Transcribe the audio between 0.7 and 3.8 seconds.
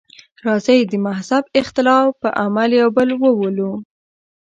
د مهذب اختلاف په عمل یو بل وولو.